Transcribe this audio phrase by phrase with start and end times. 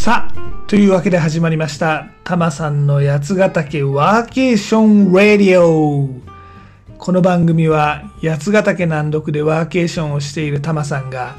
[0.00, 6.08] さあ、というわけで始まりました、タマさんの八ヶ岳ワーケーションラディオ。
[6.96, 11.36] この番組は八ヶ岳南麓でワーケーションをしているタマさんが、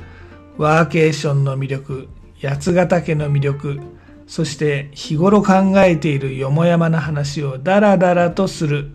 [0.60, 2.08] ワーケーションの魅力、
[2.40, 3.80] 八ヶ岳の魅力、
[4.28, 8.92] そして日頃考えているよもやまな話をダラダラとする、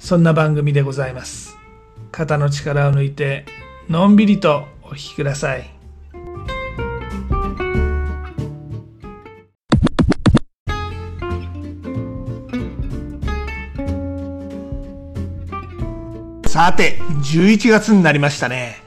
[0.00, 1.56] そんな番組でございます。
[2.10, 3.46] 肩の力を抜いて、
[3.88, 5.75] のんびりとお聞きください。
[16.66, 18.82] さて、11月になりましたね。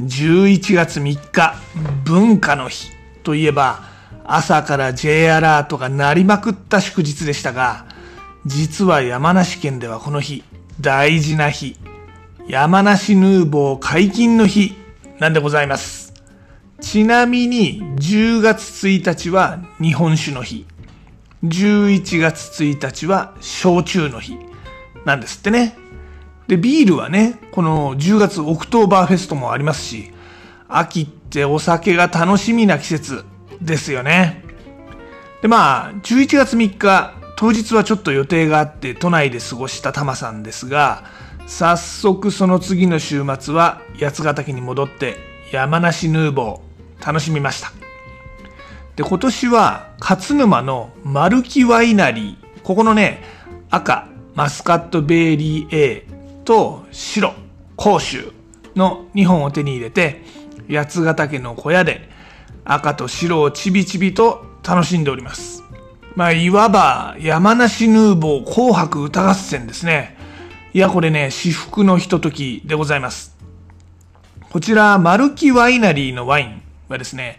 [0.00, 1.56] 11月3日、
[2.04, 2.92] 文化の日
[3.24, 3.82] といえば、
[4.24, 7.86] 朝から J アラートが鳴りまくった祝日でしたが、
[8.44, 10.44] 実は山梨県ではこの日、
[10.80, 11.76] 大事な日、
[12.46, 14.76] 山梨ヌーボー解禁の日
[15.18, 16.14] なんでございます。
[16.80, 20.64] ちなみに、10月1日は日本酒の日、
[21.42, 24.38] 11月1日は焼酎の日
[25.04, 25.76] なんですってね。
[26.48, 30.12] で、ビールはね、この10月オクトーバーフェストもありますし、
[30.68, 33.24] 秋ってお酒が楽しみな季節
[33.60, 34.44] ですよね。
[35.42, 41.04] で、まあ、11月3日、当日はちょっと予定があって都内で過ごしたタマさんですが、
[41.46, 45.16] 早速その次の週末は八ヶ岳に戻って
[45.52, 47.72] 山梨ヌーボー楽しみました。
[48.96, 53.22] で、今年は勝沼の丸木ワイナリー、ここのね、
[53.68, 56.06] 赤、マスカットベーリー A
[56.46, 57.34] と白、
[57.76, 58.32] 甲州
[58.74, 60.22] の2本を手に入れて、
[60.70, 62.08] 八ヶ岳の小屋で
[62.64, 65.62] 赤と白をちびちびと楽しんでおります。
[66.14, 70.16] まあ、いわば山梨ヌーボー紅白歌合戦ですね。
[70.72, 73.36] いや、これね、至福のひとときでございます。
[74.50, 77.38] こちら、マルキワイナリーのワインはですね、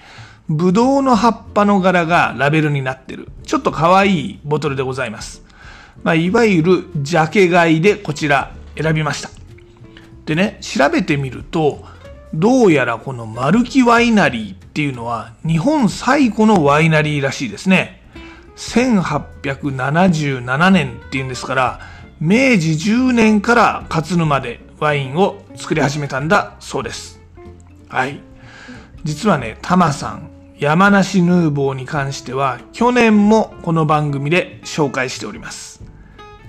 [0.50, 5.44] ブドウの葉っぱの柄がラベルになってる、ちょっと可愛いボトルでございます。
[6.04, 9.30] まあ、いわゆるジャケ買いでこちら選びました。
[10.26, 11.84] でね、調べてみると、
[12.34, 18.04] どうやらこのマルキワイナリーっていうのは日本最古のワイナリーらしいですね。
[18.58, 21.80] 1877年っていうんですから、
[22.20, 27.22] 明治10年から勝沼でワインを作り始めたんだそうです。
[27.88, 28.20] はい。
[29.04, 35.84] 実はね、タマさん、山梨ヌーボーに関しては去年もこの番組で紹介しております。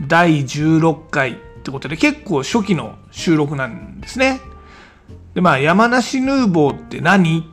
[0.07, 1.37] 第16回
[1.69, 4.41] ってことで結構初期の収録なんですね。
[5.35, 7.45] で、まあ山梨ヌーボーって何？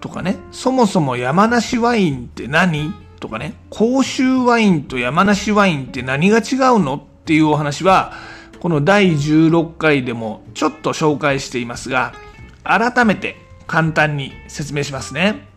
[0.00, 2.94] とかね、そもそも山梨ワインって何？
[3.18, 6.94] とかね、甲州ワインと山梨ワインって何が違うの？
[6.94, 8.12] っていうお話は、
[8.60, 12.14] この第16回でもちょっと紹介していますが、
[12.62, 13.34] 改めて
[13.66, 15.48] 簡単に説明しますね。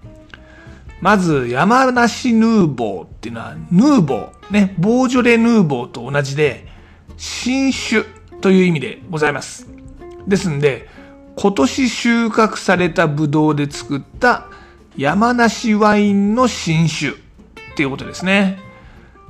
[1.02, 6.71] まず、山梨ヌーボーっていうのは、ヌーボー、ね、ボージョレ・ヌーボーと同じで、
[7.22, 8.04] 新種
[8.42, 9.68] という意味でございます。
[10.28, 10.90] ですんで、
[11.36, 14.48] 今年収穫されたブドウで作った
[14.98, 17.14] 山梨ワインの新種っ
[17.76, 18.58] ていうことですね。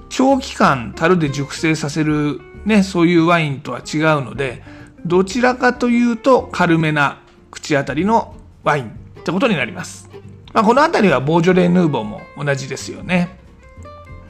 [0.08, 4.64] 長期間樽で熟成させるね、そういうワインとは違うので、
[5.06, 7.20] どちらかというと軽めな
[7.52, 10.10] 口当たりのワインってことになります。
[10.54, 13.38] まあ、この辺りはボージョレ・ヌーボーも同じですよね。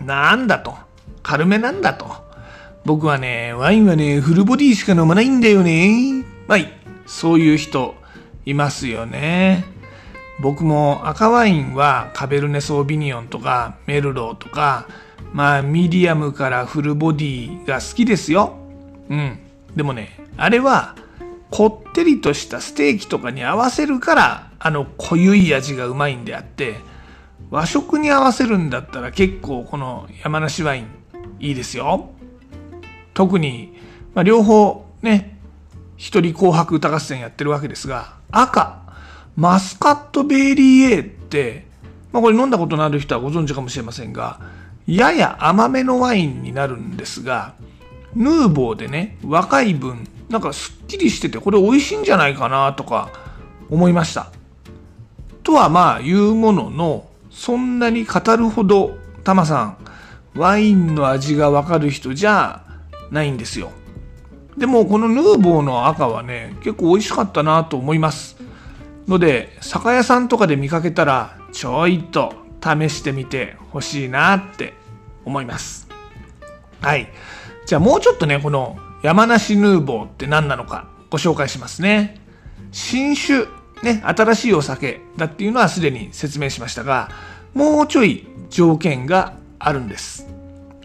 [0.03, 0.73] なんだと。
[1.21, 2.20] 軽めなんだと。
[2.84, 6.25] 僕はね、ワインはね、フルボディしか飲まないんだよね。
[6.47, 6.72] はい。
[7.06, 7.96] そういう人
[8.46, 9.66] いますよね。
[10.42, 14.88] 僕も赤ワインはカベルネ・ソービニオンとかメルローとか、
[15.34, 18.58] まあミディアムからフルボディが好きですよ。
[19.09, 19.40] うん。
[19.75, 20.96] でもね、あれは
[21.52, 26.78] こってりとしたステーキとかに合わせるから、あの濃ゆい味がうまいんであって、
[27.52, 30.88] 和食に合わせるんだったら結構この山梨ワイン
[31.40, 32.09] いいですよ。
[33.21, 33.71] 特に、
[34.15, 35.37] まあ、両方ね、
[35.95, 38.81] 一人紅白歌合戦やってるわけですが、赤、
[39.35, 41.68] マスカットベイリー A って、
[42.12, 44.39] まあこれ飲んだことのある人はご存知かもしれませんが、
[44.88, 47.53] やや甘めのワインになるんですが、
[48.15, 53.12] ヌーボーでね、若い分、なんかすっきりしてて、これ美味しいんじゃないかなとか
[53.69, 54.31] 思いました。
[55.44, 59.77] とはまあ言うものの、そんなに語るほど、タマさん、
[60.33, 62.65] ワインの味がわかる人じゃ
[63.12, 63.72] ないんですよ。
[64.58, 68.38] でもこのヌーボーの赤はね、結構美味しかったなと思います。
[69.08, 74.74] ので、酒屋さんとかで見かけたら、ちょいと試してみてほしいなって
[75.25, 75.88] 思います。
[76.81, 77.10] はい。
[77.66, 82.19] じゃあもうちょっとね、この山梨ヌーボーって何なのかご紹介しますね。
[82.72, 83.48] 新酒、
[83.84, 87.10] ね、新しいお酒だっていうのはすでに説明しましたが、
[87.54, 90.28] もうちょい条件があるんです。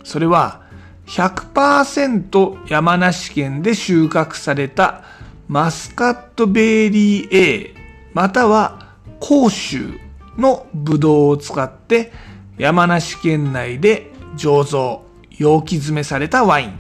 [0.03, 0.66] それは
[1.07, 5.05] 100%山梨県で収穫された
[5.49, 7.75] マスカットベリー A
[8.13, 9.99] または甲州
[10.37, 12.13] のブドウを使って
[12.59, 16.71] 山梨県内で醸造、容器詰めされたワイン。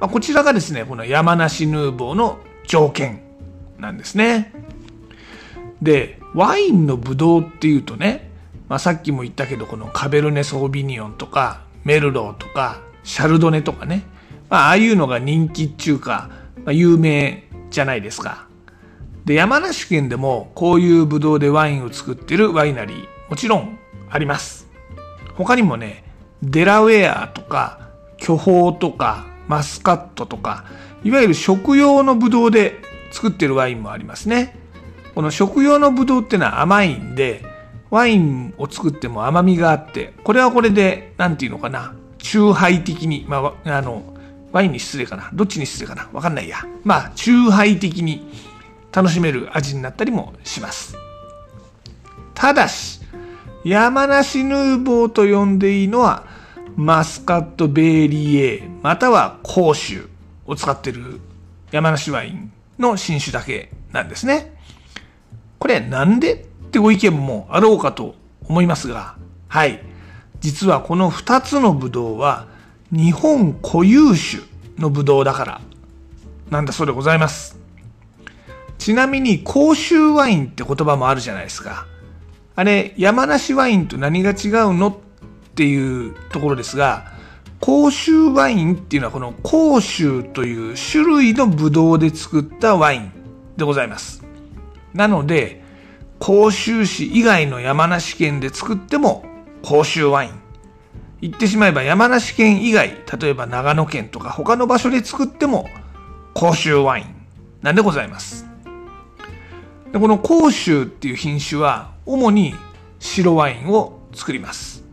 [0.00, 3.22] まあ、こちらがですね、この山梨ヌーボーの条件
[3.78, 4.52] なんですね。
[5.80, 8.30] で、ワインのブドウっていうとね、
[8.68, 14.02] まあ、さっきも言ったけど、このカベルネ・ソービニオンとか、メルローとか、シャルドネとかね、
[14.50, 16.28] まあ、ああいうのが人気っていうか、
[16.64, 18.48] まあ、有名じゃないですか。
[19.24, 23.78] で、山梨県でもこういうブドウでワインを作ってるワイナリー、もちろん
[24.10, 24.68] あります。
[25.36, 26.04] 他にもね、
[26.42, 30.64] デラウェアとか、巨峰とか、マスカットとか、
[31.04, 32.80] いわゆる食用のブドウで
[33.12, 34.58] 作ってるワインもありますね。
[35.14, 37.44] この食用のブドウってのは甘いんで、
[37.90, 41.94] ワインを作っても甘みがあって、これはこれで、なんていうのかな、
[42.26, 44.02] 中杯的に、まあ、あの、
[44.50, 45.30] ワインに失礼かな。
[45.32, 46.08] どっちに失礼かな。
[46.12, 46.58] わかんないや。
[46.82, 48.28] まあ、中杯的に
[48.92, 50.96] 楽しめる味になったりもします。
[52.34, 53.00] ただし、
[53.64, 56.24] 山梨ヌーボーと呼んでいいのは、
[56.74, 60.08] マスカットベーリー A または甲州
[60.46, 61.20] を使ってる
[61.70, 64.52] 山梨ワインの新種だけなんですね。
[65.58, 68.16] これなんでってご意見もあろうかと
[68.48, 69.16] 思いますが、
[69.48, 69.80] はい。
[70.40, 72.46] 実はこの2つのブドウは
[72.92, 74.42] 日本固有種
[74.78, 75.60] のブドウだから
[76.50, 77.58] なんだそうでございます。
[78.78, 81.86] ちなみに甲州ワインって言葉もあるじゃないですか。
[82.54, 84.96] あれ、山梨ワインと何が違うのっ
[85.54, 87.12] ていうところですが、
[87.60, 93.12] 甲州ワインっていうのはこの甲州という種類のブドウで作ったワイン
[93.56, 94.24] でございます。
[94.94, 95.64] なので、
[96.18, 99.24] 甲州市以外の山梨県で作っても
[99.66, 100.30] 甲州ワイン。
[101.20, 102.90] 言ってしまえば山梨県以外、
[103.20, 105.68] 例えば長野県とか他の場所で作っても
[106.34, 107.06] 甲州ワイン
[107.62, 108.46] なんでございます。
[109.92, 112.54] でこの甲州っていう品種は主に
[113.00, 114.84] 白ワインを作ります。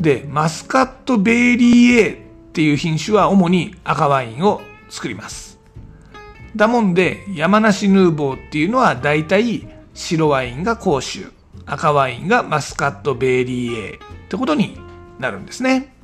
[0.00, 2.16] で、マスカットベイリー A っ
[2.52, 5.60] ていう品種は主に赤ワインを作ります。
[6.56, 11.30] だもんで、山梨ヌーボーっていうのは大体白ワインが甲州、
[11.66, 14.78] 赤ワインがマスカットベイリー A ってことに
[15.18, 15.94] なるんですね。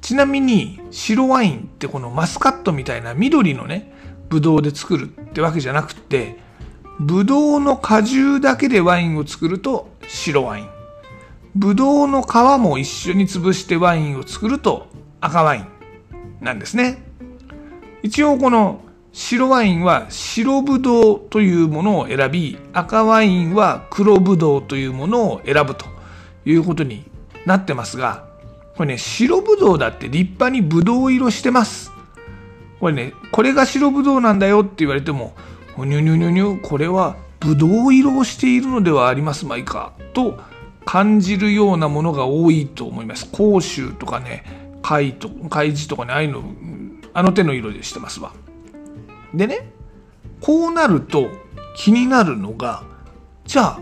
[0.00, 3.94] ちなみに白ワインってこのマスカットみたいな緑のね、
[4.28, 6.38] ブドウで作るってわけじゃなくて、
[6.98, 10.68] ブドウの果汁だけでワインを作ると白ワイン。
[11.54, 14.88] ブドウの皮も一緒に潰してワインを作ると
[15.20, 15.66] 赤ワイン
[16.40, 17.02] なんですね。
[18.02, 18.80] 一応この
[19.12, 25.84] 白ワインは白ブドウというものを選び、赤ワインは黒ブドウというものを選ぶと
[26.46, 27.04] いうことに
[27.44, 28.26] なってますが、
[28.74, 31.92] これね、白ブドウだって立派にブドウ色してます。
[32.80, 35.34] これね、これが白ブドウなんだよって言われても、
[35.76, 40.38] にゅにゅにゅにゅ、これはブドウ色をしているのではありますまいか、と
[40.86, 43.28] 感じるようなものが多いと思います。
[43.30, 46.42] 甲州とかね、貝と、貝地とかね、ああいうの、
[47.12, 48.32] あの手の色でしてますわ。
[49.34, 49.70] でね、
[50.40, 51.28] こうなると
[51.76, 52.84] 気になるのが、
[53.44, 53.80] じゃあ、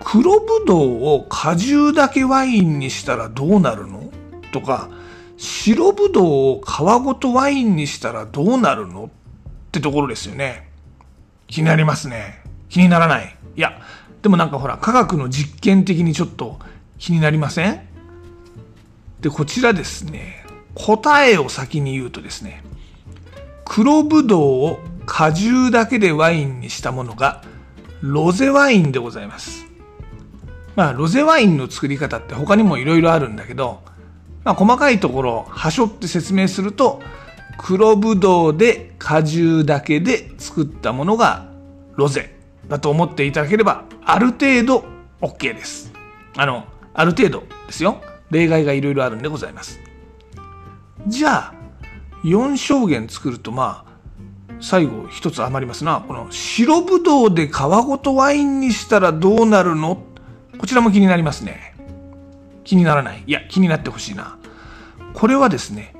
[0.00, 4.10] 黒ぶどうを果汁だけワインにしたらどうなるの？
[4.52, 4.90] とか、
[5.36, 6.26] 白ぶどう
[6.58, 9.04] を皮ごとワインにしたらどうなるの？
[9.06, 9.08] っ
[9.72, 10.70] てところですよね。
[11.46, 12.42] 気になりますね。
[12.68, 13.36] 気にならない。
[13.56, 13.80] いや、
[14.22, 16.58] でもなんかほら、科学の実験的にちょっと
[16.98, 17.80] 気になりません？
[19.20, 20.44] で、こちらですね、
[20.74, 22.62] 答えを先に言うとですね、
[23.66, 27.42] 黒ぶどうを果汁だけでワインにしたものが
[28.00, 29.66] ロゼワインでございます。
[30.76, 33.82] まあ、ロゼワインの作り方って他にもいろいろあるんだけど、
[34.44, 37.02] まあ、細かいところをはしょって説明すると、
[37.58, 41.50] 黒ぶどうで果汁だけで作ったものが
[41.96, 42.36] ロゼ。
[42.68, 44.84] だと思っていただければ、ある程度
[45.20, 45.92] OK です。
[46.36, 48.02] あの、ある程度ですよ。
[48.30, 49.80] 例外がいろいろあるんでございます。
[51.06, 51.54] じゃあ、
[52.26, 56.04] 4証言作ると、まあ、最後一つ余りますな。
[56.06, 60.02] この白ぶどうで皮ごとワインにしたらどうなるの？
[60.58, 61.74] こちらも気になりますね。
[62.64, 63.22] 気にならない。
[63.26, 64.38] いや、気になってほしいな。
[65.14, 65.94] これはですね、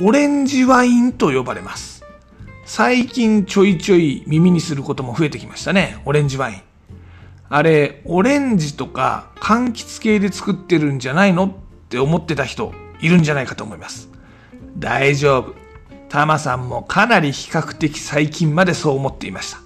[0.00, 2.04] オレンジワインと呼ばれます。
[2.66, 6.02] 最近ちょいちょい耳にすることも増えてきましたね。
[6.04, 6.60] オレンジワイン。
[7.48, 11.46] あれ、オレンジとか柑橘系で作ってるんじゃないの？
[11.46, 11.52] っ
[11.88, 14.10] て思ってた人いるんじゃないかと思います。
[14.76, 15.61] 大丈夫。
[16.12, 19.60] タマさんもかなり比較的最近までそう思っていました。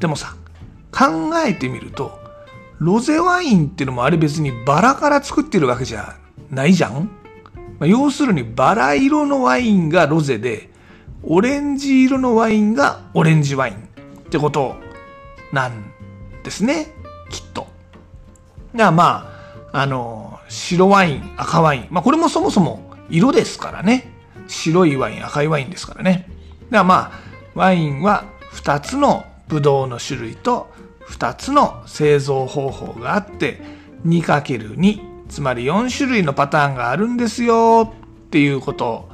[0.00, 0.36] でもさ、
[0.92, 2.20] 考えてみると、
[2.78, 6.18] ロゼワインってのもあれ別にバラから作ってるわけじゃ
[6.50, 7.10] ないじゃん、
[7.78, 10.68] まあ、要するにバラ色のワインがロゼで、
[11.22, 13.78] オレンジ色のワインがオレンジワインっ
[14.24, 14.76] てこと
[15.54, 15.90] なん
[16.44, 16.92] ですね、
[17.30, 17.62] きっと。
[17.62, 17.70] だか
[18.84, 19.32] らま
[19.72, 21.86] あ、あの、白ワイン、赤ワイン。
[21.88, 24.17] まあこれもそもそも色ですからね。
[24.48, 26.12] 白いワイン、赤いワインですからね。
[26.18, 26.36] だか
[26.70, 27.20] らまあ、
[27.54, 30.70] ワインは2つのブドウの種類と
[31.08, 33.60] 2つの製造方法があって
[34.06, 37.92] 2×2 つまり4種類のパターンがあるんですよ
[38.26, 39.08] っていうこと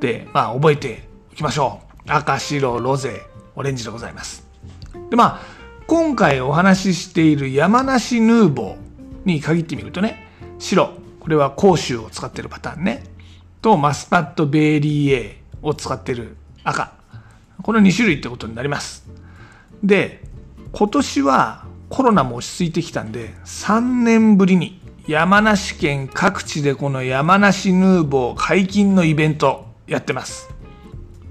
[0.00, 2.10] で、まあ覚えておきましょう。
[2.10, 3.22] 赤、白、ロゼ、
[3.54, 4.46] オレンジでございます。
[5.10, 5.40] でまあ、
[5.86, 8.76] 今回お話ししている山梨ヌーボー
[9.24, 10.26] に限ってみるとね、
[10.58, 13.04] 白、これは甲州を使ってるパターンね。
[13.62, 16.92] と、マスカットベーリー A を使ってる赤。
[17.62, 19.06] この2種類ってことになります。
[19.84, 20.24] で、
[20.72, 30.50] 今年はコロナも落ち着いてきたんで、3年ぶりに山梨県各地でこの山梨ヌーボー解禁のイベントやってます。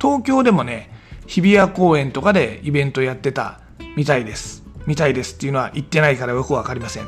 [0.01, 0.89] 東京でもね、
[1.27, 3.59] 日比谷公園とかでイベントやってた
[3.97, 4.63] みたいです。
[4.87, 7.07] みたいですっていうのは言ってないからよくわかりません。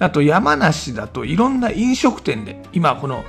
[0.00, 3.22] あと山梨だといろんな飲食店で今この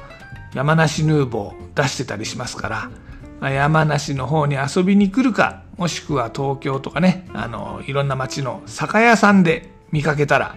[0.53, 2.91] 山梨ヌーボー出してたりしますから、
[3.39, 10.55] まあ、山梨の方に遊びに来るか、もしくは東京とかね、あの、いろんな街の酒屋さんで見かけたら、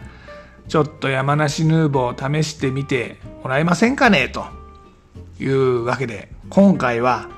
[0.68, 4.46] ちょっと山梨ヌーボー試してみてもらえませんかねと
[5.38, 7.28] いうわけで、今回は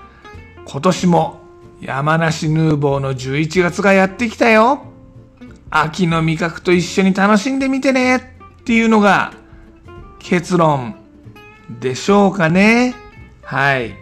[0.66, 1.40] 今年も
[1.80, 4.82] 山梨ヌーボーの11月がやってきたよ。
[5.70, 8.20] 秋の味覚と一緒に楽しんでみてねっ
[8.64, 9.32] ていうのが
[10.18, 10.96] 結論
[11.68, 12.94] でしょうかね？
[13.42, 13.94] はい。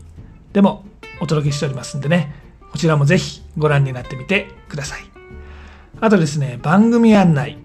[0.53, 0.85] でも
[1.19, 2.35] お届けしておりますんでね、
[2.71, 5.01] こちらもぜひご覧になってみてください。
[6.01, 7.57] あとですね、番組案内、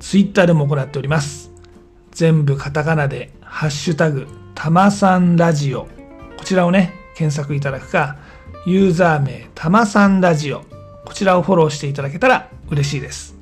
[0.00, 1.50] ツイッターでも行っております。
[2.10, 5.88] 全部カタカナで、ハッシュタグ、たまさんラジオ。
[6.36, 8.16] こちらをね、検索いただくか、
[8.66, 10.64] ユーザー名、たまさんラジオ。
[11.04, 13.35] こちらをフォローしていただけたら嬉しいです。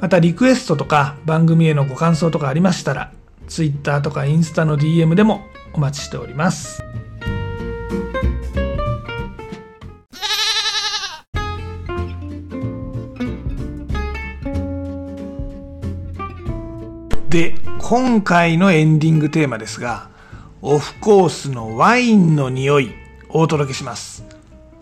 [0.00, 3.12] また、リクエストとか番組へのご感想とかありましたら、
[3.48, 5.42] ツイッターとかインスタの DM でも
[5.74, 6.82] お待ちしております。
[17.28, 20.08] で、今回のエンディングテーマですが、
[20.62, 22.90] オフコースのワインの匂い
[23.28, 24.24] をお届けします。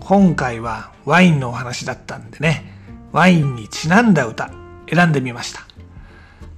[0.01, 2.73] 今回はワインのお話だったんでね、
[3.13, 4.58] ワインにちなんだ歌
[4.92, 5.66] 選んでみました。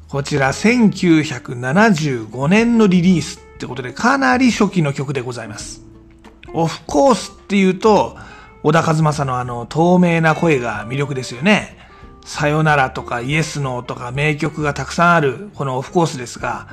[0.09, 5.83] こちら1975年のリリースってことでかなり初期の曲でございます。
[6.53, 8.17] オフコースっていうと、
[8.63, 11.79] 小田和正のあの透明な声が魅力ですよね。
[12.25, 16.69] さよならとかイエスノーとか名曲がたくさんあるこのオフコースですが、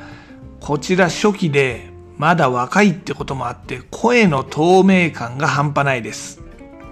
[0.60, 6.42] こちら初期でまだ若いってこともあって声の透明感が半端ないです。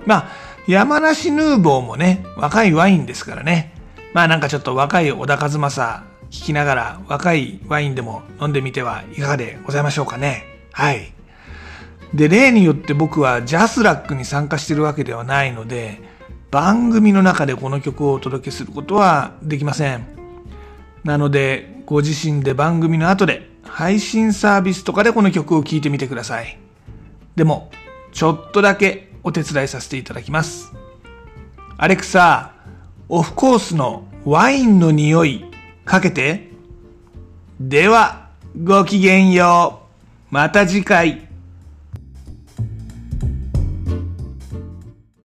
[0.06, 0.30] まあ、
[0.68, 3.75] 山梨ヌーボーもね、若いワインですからね。
[4.16, 10.46] まあなんかちょっと若い小田和正聞きながら若いワインでも飲んでみてはいかがでございましょうかね。
[10.72, 11.12] はい。
[12.14, 16.00] で、例によって僕はジャスラックに参加してるわけではないので、
[16.50, 20.08] 番組の中でこの曲をお届けすることはできません。
[21.04, 26.58] なので、ご自身で番組の後で配信サービスとかでこの曲を聴いてみてください。
[27.36, 27.70] でも、
[28.14, 30.72] ちょっとだけお手伝いさせていただきます。
[31.78, 32.55] アレクサ、
[33.08, 35.46] オフコースのワインの匂い
[35.86, 36.50] かけて。
[37.60, 38.30] では、
[38.64, 39.82] ごきげんよ
[40.32, 40.34] う。
[40.34, 41.28] また次回。